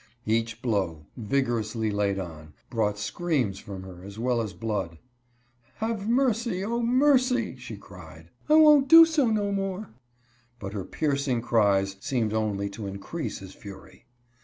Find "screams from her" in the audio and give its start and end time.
2.97-4.03